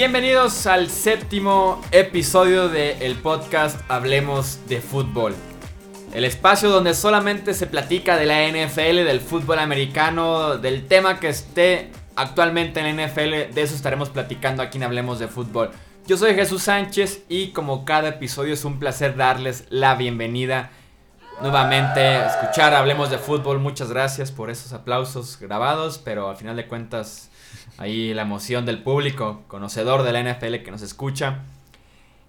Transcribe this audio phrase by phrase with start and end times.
[0.00, 5.34] Bienvenidos al séptimo episodio del podcast Hablemos de Fútbol.
[6.14, 11.28] El espacio donde solamente se platica de la NFL, del fútbol americano, del tema que
[11.28, 15.70] esté actualmente en la NFL, de eso estaremos platicando aquí en Hablemos de Fútbol.
[16.06, 20.70] Yo soy Jesús Sánchez y como cada episodio es un placer darles la bienvenida
[21.42, 23.58] nuevamente escuchar Hablemos de Fútbol.
[23.60, 27.30] Muchas gracias por esos aplausos grabados, pero al final de cuentas
[27.78, 31.40] ahí la emoción del público, conocedor de la NFL que nos escucha.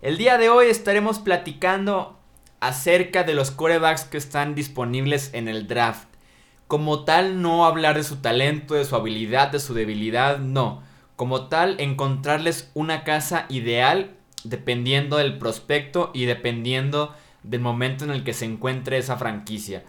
[0.02, 2.17] El día de hoy estaremos platicando
[2.59, 6.07] acerca de los corebacks que están disponibles en el draft.
[6.67, 10.83] Como tal, no hablar de su talento, de su habilidad, de su debilidad, no.
[11.17, 14.11] Como tal, encontrarles una casa ideal
[14.43, 17.13] dependiendo del prospecto y dependiendo
[17.44, 19.84] del momento en el que se encuentre esa franquicia.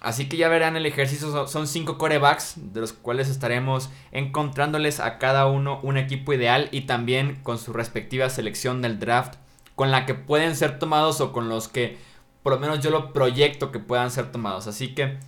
[0.00, 5.18] Así que ya verán el ejercicio, son cinco corebacks, de los cuales estaremos encontrándoles a
[5.18, 9.34] cada uno un equipo ideal y también con su respectiva selección del draft,
[9.74, 11.98] con la que pueden ser tomados o con los que
[12.42, 14.66] por lo menos yo lo proyecto que puedan ser tomados.
[14.66, 15.18] Así que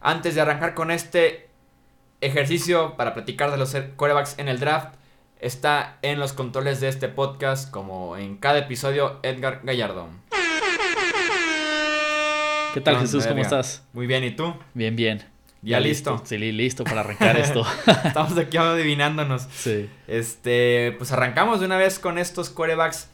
[0.00, 1.48] antes de arrancar con este
[2.22, 4.94] ejercicio para platicar de los corebacks en el draft,
[5.40, 10.08] está en los controles de este podcast, como en cada episodio, Edgar Gallardo.
[12.74, 13.24] ¿Qué tal Jesús?
[13.24, 13.84] ¿Cómo estás?
[13.92, 14.52] Muy bien, ¿y tú?
[14.74, 15.22] Bien, bien.
[15.62, 16.20] ¿Ya, listo?
[16.24, 17.64] Sí, listo para arrancar esto.
[18.04, 19.46] Estamos aquí adivinándonos.
[19.54, 19.88] Sí.
[20.08, 23.08] Este, pues arrancamos de una vez con estos quarterbacks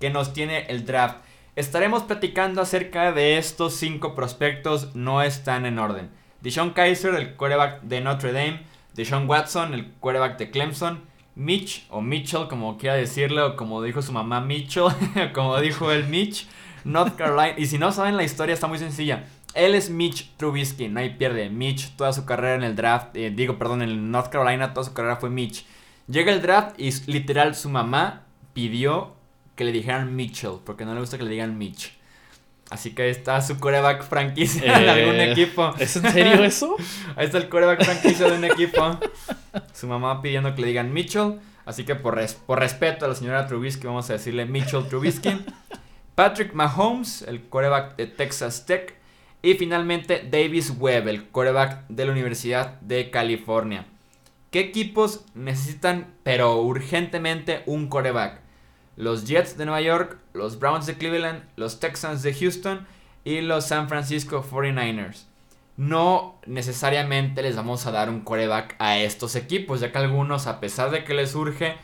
[0.00, 1.18] que nos tiene el draft.
[1.56, 6.08] Estaremos platicando acerca de estos cinco prospectos, no están en orden.
[6.40, 8.62] Deshaun Kaiser, el quarterback de Notre Dame.
[8.94, 11.02] Deshaun Watson, el quarterback de Clemson.
[11.34, 14.86] Mitch, o Mitchell, como quiera decirlo, como dijo su mamá Mitchell,
[15.34, 16.46] como dijo el Mitch.
[16.84, 17.54] North Carolina.
[17.56, 19.24] Y si no saben la historia, está muy sencilla.
[19.54, 21.50] Él es Mitch Trubisky, no hay pierde.
[21.50, 24.94] Mitch, toda su carrera en el draft, eh, digo, perdón, en North Carolina, toda su
[24.94, 25.66] carrera fue Mitch.
[26.08, 28.22] Llega el draft y literal su mamá
[28.54, 29.14] pidió
[29.56, 31.92] que le dijeran Mitchell, porque no le gusta que le digan Mitch.
[32.70, 35.74] Así que ahí está su coreback franquicia de algún eh, equipo.
[35.78, 36.76] ¿Es en serio eso?
[37.16, 38.98] ahí está el coreback franquicia de un equipo.
[39.74, 41.38] Su mamá pidiendo que le digan Mitchell.
[41.66, 45.44] Así que por, por respeto a la señora Trubisky, vamos a decirle Mitchell Trubisky.
[46.14, 48.94] Patrick Mahomes, el coreback de Texas Tech.
[49.44, 53.86] Y finalmente Davis Webb, el coreback de la Universidad de California.
[54.52, 58.40] ¿Qué equipos necesitan, pero urgentemente, un coreback?
[58.96, 62.86] Los Jets de Nueva York, los Browns de Cleveland, los Texans de Houston
[63.24, 65.24] y los San Francisco 49ers.
[65.76, 70.60] No necesariamente les vamos a dar un coreback a estos equipos, ya que algunos, a
[70.60, 71.76] pesar de que les urge,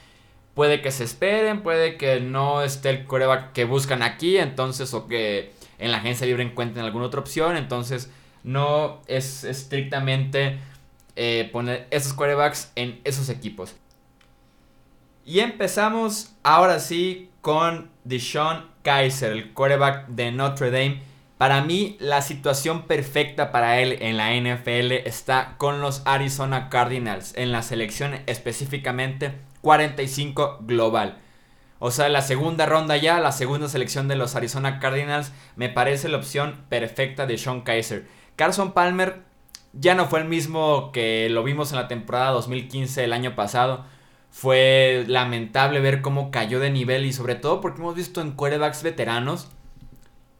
[0.58, 5.06] puede que se esperen, puede que no esté el coreback que buscan aquí, entonces, o
[5.06, 8.10] que en la agencia libre encuentren alguna otra opción, entonces
[8.42, 10.58] no es estrictamente
[11.14, 13.76] eh, poner esos corebacks en esos equipos.
[15.24, 21.02] Y empezamos ahora sí con Deshaun Kaiser, el coreback de Notre Dame.
[21.36, 27.32] Para mí, la situación perfecta para él en la NFL está con los Arizona Cardinals,
[27.36, 31.18] en la selección específicamente 45 global.
[31.78, 36.08] O sea, la segunda ronda ya, la segunda selección de los Arizona Cardinals, me parece
[36.08, 38.06] la opción perfecta de Sean Kaiser.
[38.36, 39.22] Carson Palmer
[39.72, 43.84] ya no fue el mismo que lo vimos en la temporada 2015 el año pasado.
[44.30, 48.82] Fue lamentable ver cómo cayó de nivel y sobre todo porque hemos visto en corebacks
[48.82, 49.48] veteranos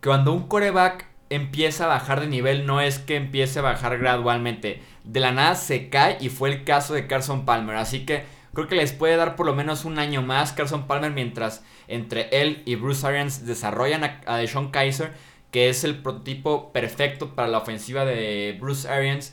[0.00, 3.98] que cuando un coreback empieza a bajar de nivel no es que empiece a bajar
[3.98, 4.82] gradualmente.
[5.04, 7.76] De la nada se cae y fue el caso de Carson Palmer.
[7.76, 8.24] Así que
[8.58, 12.28] Creo que les puede dar por lo menos un año más Carson Palmer mientras entre
[12.32, 15.12] él y Bruce Arians desarrollan a, a Deshaun Kaiser,
[15.52, 19.32] que es el prototipo perfecto para la ofensiva de Bruce Arians.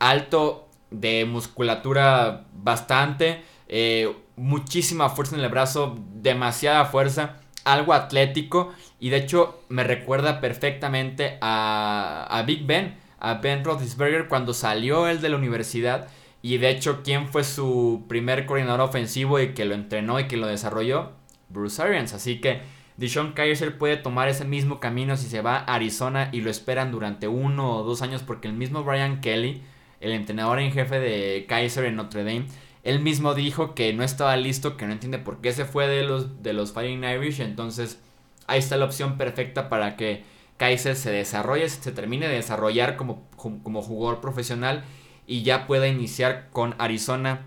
[0.00, 9.10] Alto de musculatura bastante, eh, muchísima fuerza en el brazo, demasiada fuerza, algo atlético y
[9.10, 15.20] de hecho me recuerda perfectamente a, a Big Ben, a Ben Roethlisberger cuando salió él
[15.20, 16.08] de la universidad
[16.42, 20.36] y de hecho, ¿quién fue su primer coordinador ofensivo y que lo entrenó y que
[20.36, 21.12] lo desarrolló?
[21.48, 22.14] Bruce Arians.
[22.14, 22.60] Así que
[22.96, 26.90] Deshaun Kaiser puede tomar ese mismo camino si se va a Arizona y lo esperan
[26.90, 29.62] durante uno o dos años porque el mismo Brian Kelly,
[30.00, 32.46] el entrenador en jefe de Kaiser en Notre Dame,
[32.82, 36.02] él mismo dijo que no estaba listo, que no entiende por qué se fue de
[36.02, 37.40] los, de los Fighting Irish.
[37.40, 38.00] Entonces
[38.48, 40.24] ahí está la opción perfecta para que
[40.56, 44.82] Kaiser se desarrolle, se termine de desarrollar como, como jugador profesional
[45.32, 47.46] y ya pueda iniciar con Arizona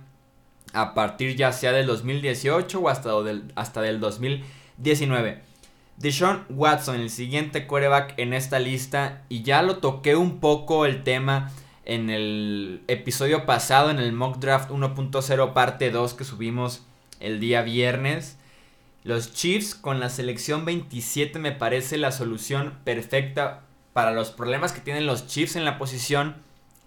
[0.73, 5.43] a partir ya sea del 2018 o hasta del, hasta del 2019.
[5.97, 11.03] Deshaun Watson, el siguiente quarterback en esta lista, y ya lo toqué un poco el
[11.03, 11.51] tema
[11.85, 16.81] en el episodio pasado, en el mock draft 1.0 parte 2 que subimos
[17.19, 18.39] el día viernes.
[19.03, 23.61] Los Chiefs con la selección 27 me parece la solución perfecta
[23.93, 26.37] para los problemas que tienen los Chiefs en la posición,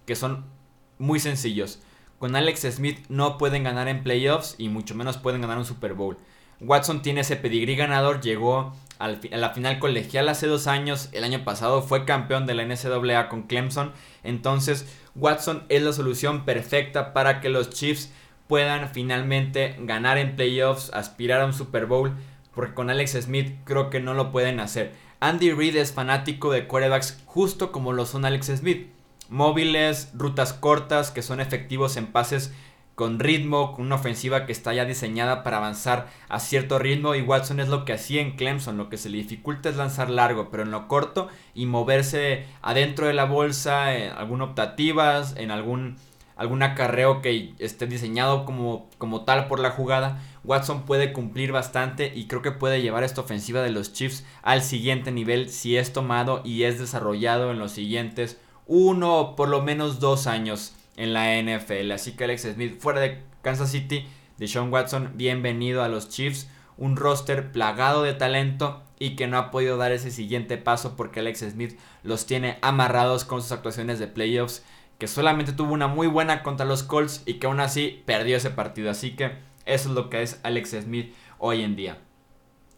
[0.05, 0.58] que son
[0.99, 1.79] muy sencillos.
[2.19, 5.93] Con Alex Smith no pueden ganar en playoffs y mucho menos pueden ganar un Super
[5.93, 6.17] Bowl.
[6.61, 11.45] Watson tiene ese pedigrí ganador, llegó a la final colegial hace dos años, el año
[11.45, 13.93] pasado fue campeón de la NCAA con Clemson,
[14.23, 14.85] entonces
[15.15, 18.11] Watson es la solución perfecta para que los Chiefs
[18.47, 22.11] puedan finalmente ganar en playoffs, aspirar a un Super Bowl,
[22.53, 24.91] porque con Alex Smith creo que no lo pueden hacer.
[25.21, 28.89] Andy Reid es fanático de quarterbacks justo como lo son Alex Smith.
[29.29, 32.53] Móviles, rutas cortas que son efectivos en pases
[32.95, 37.15] con ritmo, con una ofensiva que está ya diseñada para avanzar a cierto ritmo.
[37.15, 40.09] Y Watson es lo que hacía en Clemson, lo que se le dificulta es lanzar
[40.09, 45.51] largo, pero en lo corto y moverse adentro de la bolsa, en algún optativas, en
[45.51, 45.95] algún
[46.39, 52.13] algún acarreo que esté diseñado como, como tal por la jugada, Watson puede cumplir bastante
[52.15, 55.91] y creo que puede llevar esta ofensiva de los Chiefs al siguiente nivel si es
[55.91, 58.39] tomado y es desarrollado en los siguientes
[58.69, 61.91] uno por lo menos dos años en la NFL.
[61.91, 64.07] Así que Alex Smith fuera de Kansas City,
[64.37, 66.47] de Sean Watson, bienvenido a los Chiefs.
[66.77, 71.19] Un roster plagado de talento y que no ha podido dar ese siguiente paso porque
[71.19, 74.63] Alex Smith los tiene amarrados con sus actuaciones de playoffs
[74.99, 78.51] que solamente tuvo una muy buena contra los Colts y que aún así perdió ese
[78.51, 78.91] partido.
[78.91, 79.31] Así que
[79.65, 81.97] eso es lo que es Alex Smith hoy en día.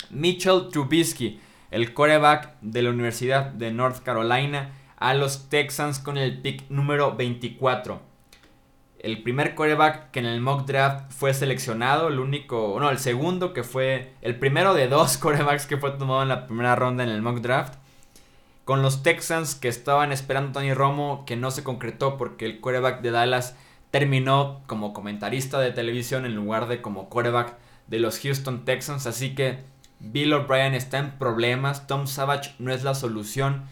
[0.10, 6.42] Mitchell Trubisky, el coreback de la Universidad de North Carolina, a los Texans con el
[6.42, 8.00] pick número 24.
[9.00, 13.52] El primer coreback que en el mock draft fue seleccionado, el único, no, el segundo
[13.52, 17.10] que fue el primero de dos corebacks que fue tomado en la primera ronda en
[17.10, 17.80] el mock draft
[18.64, 22.62] con los Texans que estaban esperando a Tony Romo, que no se concretó porque el
[22.62, 23.56] quarterback de Dallas
[23.90, 27.58] terminó como comentarista de televisión en lugar de como quarterback
[27.88, 29.08] de los Houston Texans.
[29.08, 29.64] Así que
[30.00, 31.88] Bill O'Brien está en problemas.
[31.88, 33.64] Tom Savage no es la solución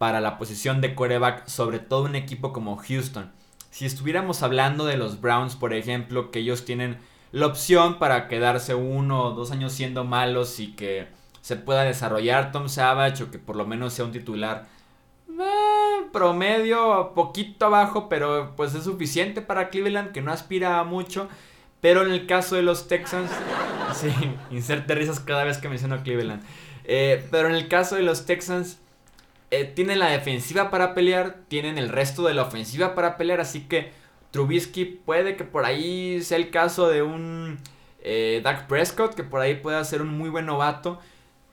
[0.00, 3.30] para la posición de quarterback, sobre todo un equipo como Houston.
[3.70, 6.96] Si estuviéramos hablando de los Browns, por ejemplo, que ellos tienen
[7.32, 11.08] la opción para quedarse uno o dos años siendo malos y que
[11.42, 14.68] se pueda desarrollar Tom Savage o que por lo menos sea un titular
[15.38, 21.28] eh, promedio, poquito abajo, pero pues es suficiente para Cleveland que no aspira a mucho.
[21.82, 23.30] Pero en el caso de los Texans,
[23.92, 24.10] sí,
[24.50, 26.42] inserte risas cada vez que menciono Cleveland.
[26.84, 28.80] Eh, pero en el caso de los Texans,
[29.50, 33.62] eh, tienen la defensiva para pelear, tienen el resto de la ofensiva para pelear, así
[33.62, 33.92] que
[34.30, 37.58] Trubisky puede que por ahí sea el caso de un
[38.02, 41.00] eh, Dak Prescott, que por ahí pueda ser un muy buen novato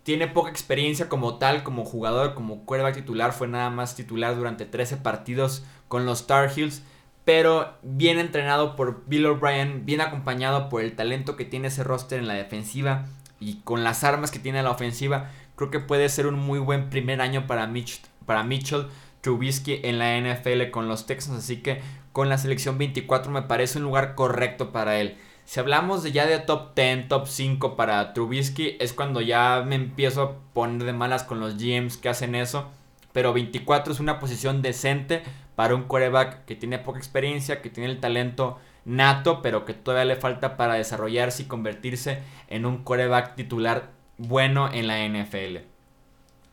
[0.08, 3.34] tiene poca experiencia como tal, como jugador, como quarterback titular.
[3.34, 6.82] Fue nada más titular durante 13 partidos con los Tar Heels.
[7.26, 12.20] Pero bien entrenado por Bill O'Brien, bien acompañado por el talento que tiene ese roster
[12.20, 13.06] en la defensiva
[13.42, 15.30] y con las armas que tiene la ofensiva.
[15.58, 18.86] Creo que puede ser un muy buen primer año para, Mitch, para Mitchell
[19.22, 21.40] Trubisky en la NFL con los Texans.
[21.40, 21.82] Así que
[22.12, 25.18] con la selección 24 me parece un lugar correcto para él.
[25.46, 30.22] Si hablamos ya de top 10, top 5 para Trubisky, es cuando ya me empiezo
[30.22, 32.70] a poner de malas con los GMs que hacen eso.
[33.12, 35.24] Pero 24 es una posición decente
[35.56, 40.14] para un quarterback que tiene poca experiencia, que tiene el talento nato, pero que todavía
[40.14, 45.58] le falta para desarrollarse y convertirse en un quarterback titular bueno en la NFL.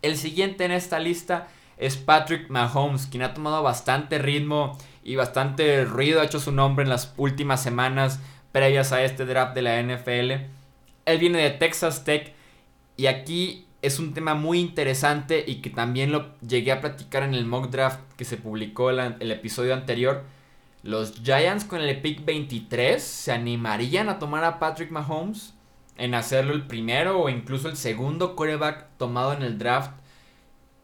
[0.02, 5.85] El siguiente en esta lista es Patrick Mahomes, quien ha tomado bastante ritmo y bastante
[5.85, 8.21] ruido, ha hecho su nombre en las últimas semanas
[8.52, 10.30] previas a este draft de la NFL.
[11.06, 12.33] Él viene de Texas Tech
[12.97, 17.35] y aquí es un tema muy interesante y que también lo llegué a platicar en
[17.35, 20.23] el mock draft que se publicó el, el episodio anterior.
[20.83, 25.54] Los Giants con el pick 23 se animarían a tomar a Patrick Mahomes
[25.97, 29.93] en hacerlo el primero o incluso el segundo quarterback tomado en el draft.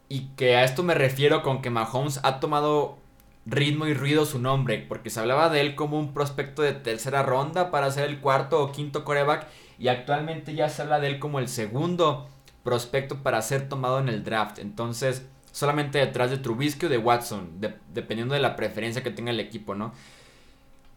[0.08, 2.98] Y que a esto me refiero con que Mahomes ha tomado
[3.46, 7.22] ritmo y ruido su nombre, porque se hablaba de él como un prospecto de tercera
[7.22, 9.46] ronda para ser el cuarto o quinto coreback,
[9.78, 12.28] y actualmente ya se habla de él como el segundo
[12.62, 14.58] prospecto para ser tomado en el draft.
[14.58, 17.60] Entonces, solamente detrás de Trubisky o de Watson,
[17.92, 19.92] dependiendo de la preferencia que tenga el equipo, ¿no?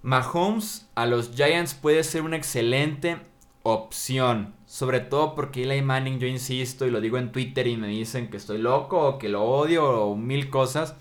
[0.01, 3.19] Mahomes a los Giants puede ser una excelente
[3.63, 4.53] opción.
[4.65, 8.29] Sobre todo porque Eli Manning, yo insisto y lo digo en Twitter y me dicen
[8.29, 10.95] que estoy loco o que lo odio o mil cosas.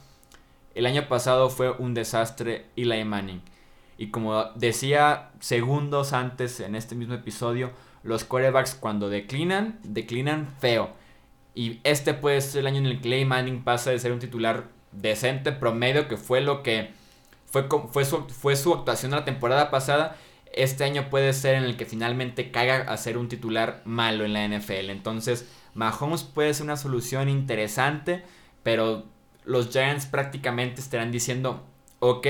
[0.74, 3.42] El año pasado fue un desastre Eli Manning.
[3.98, 7.70] Y como decía segundos antes en este mismo episodio,
[8.02, 10.90] los quarterbacks cuando declinan, declinan feo.
[11.54, 14.18] Y este puede ser el año en el que Clay Manning pasa de ser un
[14.18, 16.90] titular decente, promedio, que fue lo que
[17.46, 20.16] fue, fue, su, fue su actuación la temporada pasada.
[20.52, 24.34] Este año puede ser en el que finalmente caiga a ser un titular malo en
[24.34, 24.90] la NFL.
[24.90, 28.22] Entonces, Mahomes puede ser una solución interesante,
[28.62, 29.06] pero
[29.44, 31.64] los Giants prácticamente estarán diciendo,
[32.00, 32.26] ok,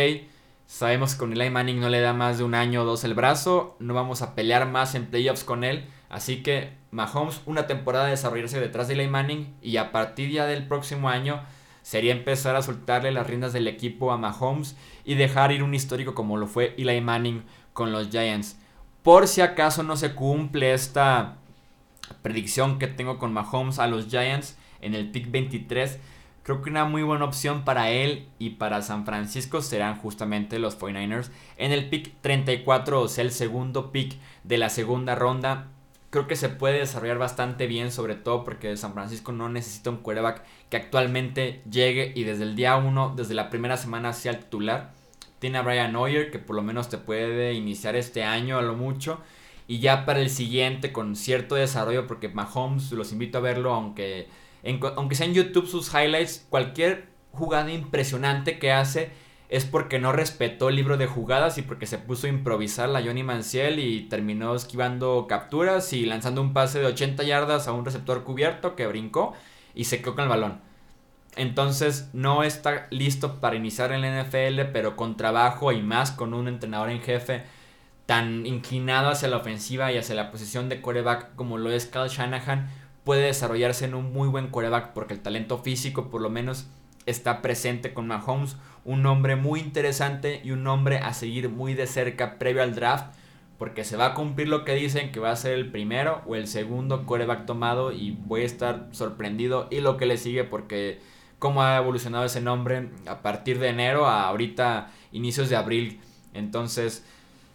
[0.67, 3.15] sabemos que con Eli Manning no le da más de un año o dos el
[3.15, 8.07] brazo, no vamos a pelear más en playoffs con él, así que Mahomes una temporada
[8.07, 11.43] de desarrollarse detrás de Eli Manning y a partir ya del próximo año
[11.83, 16.15] sería empezar a soltarle las riendas del equipo a Mahomes y dejar ir un histórico
[16.15, 18.57] como lo fue Eli Manning con los Giants.
[19.03, 21.37] Por si acaso no se cumple esta
[22.23, 25.99] predicción que tengo con Mahomes a los Giants en el pick 23,
[26.43, 30.79] creo que una muy buena opción para él y para San Francisco serán justamente los
[30.79, 31.31] 49ers.
[31.57, 35.69] En el pick 34, o sea, el segundo pick de la segunda ronda,
[36.11, 39.99] creo que se puede desarrollar bastante bien, sobre todo porque San Francisco no necesita un
[39.99, 44.41] quarterback que actualmente llegue y desde el día 1, desde la primera semana sea el
[44.41, 44.93] titular.
[45.43, 48.77] Tiene a Brian Hoyer que por lo menos te puede iniciar este año a lo
[48.77, 49.19] mucho.
[49.67, 54.29] Y ya para el siguiente con cierto desarrollo, porque Mahomes los invito a verlo, aunque,
[54.95, 59.11] aunque sea en YouTube sus highlights, cualquier jugada impresionante que hace
[59.49, 63.03] es porque no respetó el libro de jugadas y porque se puso a improvisar la
[63.03, 67.85] Johnny Manciel y terminó esquivando capturas y lanzando un pase de 80 yardas a un
[67.85, 69.35] receptor cubierto que brincó
[69.75, 70.72] y se quedó con el balón.
[71.37, 76.35] Entonces no está listo para iniciar en la NFL, pero con trabajo y más con
[76.35, 77.43] un entrenador en jefe
[78.07, 82.09] tan inclinado hacia la ofensiva y hacia la posición de coreback como lo es Kyle
[82.09, 82.69] Shanahan,
[83.05, 86.67] puede desarrollarse en un muy buen coreback porque el talento físico por lo menos
[87.07, 91.87] está presente con Mahomes, un nombre muy interesante y un nombre a seguir muy de
[91.87, 93.15] cerca previo al draft
[93.59, 96.35] porque se va a cumplir lo que dicen que va a ser el primero o
[96.35, 101.01] el segundo coreback tomado y voy a estar sorprendido y lo que le sigue porque
[101.43, 106.01] cómo ha evolucionado ese nombre a partir de enero a ahorita inicios de abril.
[106.35, 107.05] Entonces,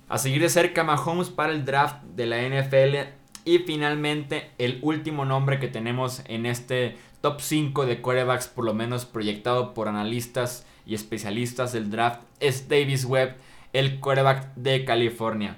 [0.09, 3.13] a seguir de cerca Mahomes para el draft de la NFL.
[3.45, 8.73] Y finalmente, el último nombre que tenemos en este top 5 de quarterbacks, por lo
[8.73, 13.37] menos proyectado por analistas y especialistas del draft, es Davis Webb,
[13.71, 15.55] el quarterback de California.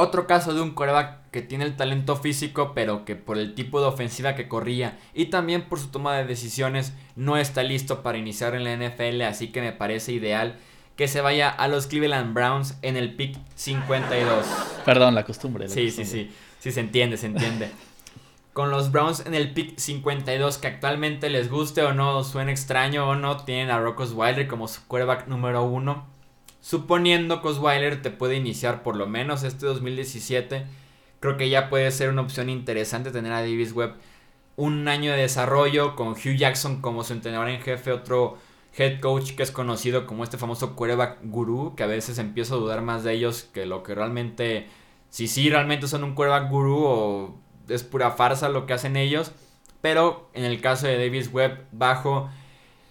[0.00, 3.80] Otro caso de un quarterback que tiene el talento físico, pero que por el tipo
[3.80, 8.16] de ofensiva que corría y también por su toma de decisiones no está listo para
[8.16, 10.54] iniciar en la NFL, así que me parece ideal
[10.94, 14.46] que se vaya a los Cleveland Browns en el pick 52.
[14.84, 15.68] Perdón, la costumbre.
[15.68, 16.30] sí, sí, sí.
[16.60, 17.68] Sí, se entiende, se entiende.
[18.52, 23.08] Con los Browns en el pick 52, que actualmente les guste o no, suene extraño
[23.08, 26.06] o no, tienen a Rock Osweiler como su quarterback número uno.
[26.60, 30.66] Suponiendo que Osweiler te puede iniciar por lo menos este 2017,
[31.20, 33.94] creo que ya puede ser una opción interesante tener a Davis Webb
[34.56, 38.38] un año de desarrollo con Hugh Jackson como su entrenador en jefe, otro
[38.76, 42.58] head coach que es conocido como este famoso quarterback gurú, que a veces empiezo a
[42.58, 44.66] dudar más de ellos que lo que realmente,
[45.10, 49.32] si sí realmente son un quarterback gurú o es pura farsa lo que hacen ellos.
[49.80, 52.28] Pero en el caso de Davis Webb, bajo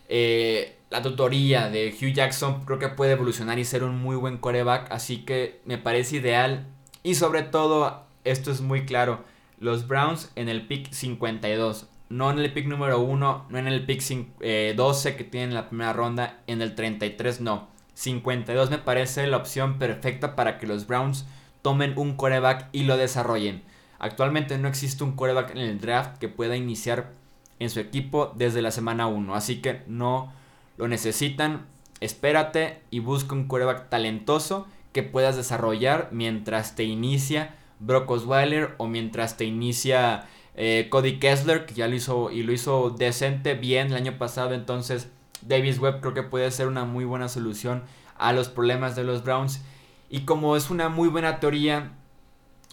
[0.08, 4.38] eh, la tutoría de Hugh Jackson, creo que puede evolucionar y ser un muy buen
[4.38, 4.92] quarterback.
[4.92, 6.68] Así que me parece ideal.
[7.04, 9.24] Y sobre todo, esto es muy claro,
[9.60, 13.86] los Browns en el pick 52 no en el pick número 1, no en el
[13.86, 17.68] pick 12 eh, que tienen en la primera ronda, en el 33 no.
[17.96, 21.26] 52 me parece la opción perfecta para que los Browns
[21.62, 23.64] tomen un coreback y lo desarrollen.
[24.00, 27.12] Actualmente no existe un coreback en el draft que pueda iniciar
[27.60, 30.32] en su equipo desde la semana 1, así que no
[30.78, 31.66] lo necesitan.
[32.00, 38.88] Espérate y busca un coreback talentoso que puedas desarrollar mientras te inicia Brock Osweiler o
[38.88, 43.88] mientras te inicia eh, Cody Kessler, que ya lo hizo y lo hizo decente, bien
[43.88, 44.54] el año pasado.
[44.54, 45.10] Entonces,
[45.42, 47.84] Davis Webb creo que puede ser una muy buena solución
[48.18, 49.62] a los problemas de los Browns.
[50.10, 51.92] Y como es una muy buena teoría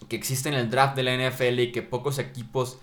[0.09, 2.79] que existe en el draft de la NFL y que pocos equipos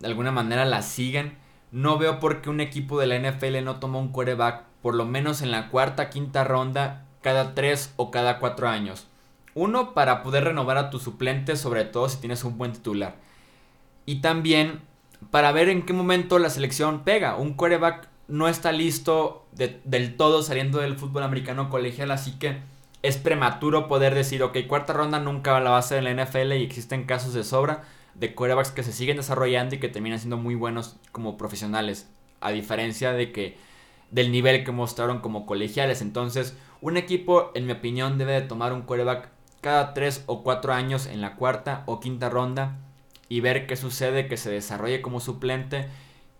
[0.00, 1.36] de alguna manera la siguen,
[1.72, 5.04] no veo por qué un equipo de la NFL no toma un quarterback por lo
[5.04, 9.06] menos en la cuarta, quinta ronda cada tres o cada cuatro años.
[9.54, 13.16] Uno, para poder renovar a tu suplente, sobre todo si tienes un buen titular
[14.08, 14.80] y también
[15.30, 17.36] para ver en qué momento la selección pega.
[17.36, 22.56] Un quarterback no está listo del todo saliendo del fútbol americano colegial, así que
[23.02, 26.62] es prematuro poder decir, ok, cuarta ronda nunca va a hacer en la NFL y
[26.62, 27.84] existen casos de sobra
[28.18, 32.08] de quarterbacks que se siguen desarrollando y que terminan siendo muy buenos como profesionales,
[32.40, 33.56] a diferencia de que
[34.10, 36.02] del nivel que mostraron como colegiales.
[36.02, 39.28] Entonces, un equipo, en mi opinión, debe de tomar un quarterback
[39.60, 42.76] cada 3 o 4 años en la cuarta o quinta ronda
[43.28, 45.88] y ver qué sucede, que se desarrolle como suplente,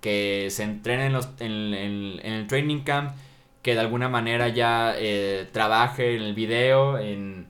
[0.01, 3.15] que se entrene en, los, en, el training camp,
[3.63, 7.47] que de alguna manera ya eh, trabaje en el video, en,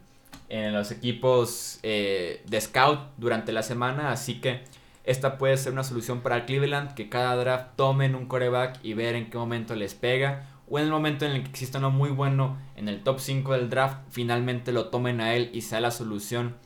[0.48, 4.10] en los equipos eh, de scout durante la semana.
[4.12, 4.62] Así que
[5.04, 9.14] esta puede ser una solución para Cleveland, que cada draft tomen un coreback y ver
[9.14, 10.46] en qué momento les pega.
[10.70, 13.52] O en el momento en el que exista uno muy bueno en el top 5
[13.52, 16.56] del draft, finalmente lo tomen a él y sea la solución.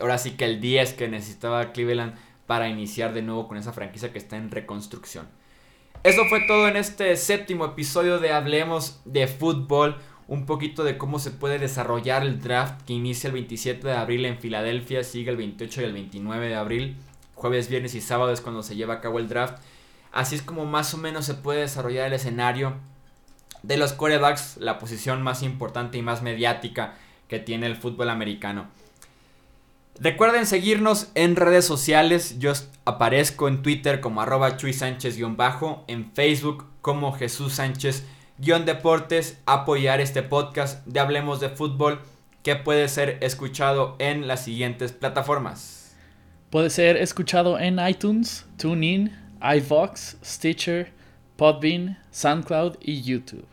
[0.00, 2.14] Ahora sí que el 10 que necesitaba Cleveland
[2.46, 5.28] para iniciar de nuevo con esa franquicia que está en reconstrucción.
[6.02, 9.98] Eso fue todo en este séptimo episodio de Hablemos de Fútbol.
[10.32, 14.24] Un poquito de cómo se puede desarrollar el draft que inicia el 27 de abril
[14.24, 16.96] en Filadelfia, sigue el 28 y el 29 de abril
[17.42, 19.60] jueves, viernes y sábado es cuando se lleva a cabo el draft.
[20.12, 22.74] Así es como más o menos se puede desarrollar el escenario
[23.64, 26.94] de los corebacks, la posición más importante y más mediática
[27.26, 28.68] que tiene el fútbol americano.
[29.98, 32.38] Recuerden seguirnos en redes sociales.
[32.38, 32.52] Yo
[32.84, 37.54] aparezco en Twitter como arroba Chuy Sánchez-bajo, en Facebook como Jesús
[38.42, 39.38] Sánchez-deportes.
[39.46, 42.00] Apoyar este podcast de Hablemos de Fútbol
[42.42, 45.96] que puede ser escuchado en las siguientes plataformas.
[46.50, 50.92] Puede ser escuchado en iTunes, TuneIn, iVox, Stitcher,
[51.36, 53.46] Podbean, SoundCloud y YouTube.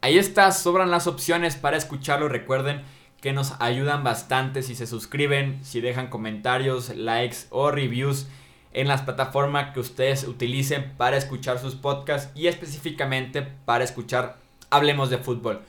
[0.00, 2.30] Ahí está, sobran las opciones para escucharlo.
[2.30, 2.80] Recuerden
[3.20, 8.26] que nos ayudan bastante si se suscriben, si dejan comentarios, likes o reviews
[8.72, 14.36] en las plataformas que ustedes utilicen para escuchar sus podcasts y específicamente para escuchar
[14.70, 15.60] Hablemos de Fútbol.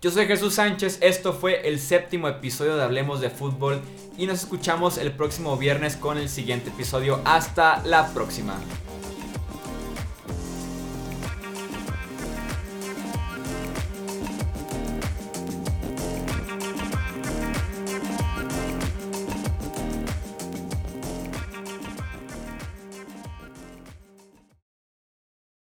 [0.00, 3.80] Yo soy Jesús Sánchez, esto fue el séptimo episodio de Hablemos de Fútbol
[4.16, 7.20] y nos escuchamos el próximo viernes con el siguiente episodio.
[7.24, 8.56] Hasta la próxima.